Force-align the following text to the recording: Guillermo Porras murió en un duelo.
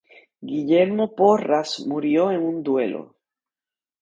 Guillermo 0.41 1.13
Porras 1.15 1.81
murió 1.85 2.31
en 2.31 2.41
un 2.41 2.63
duelo. 2.63 3.17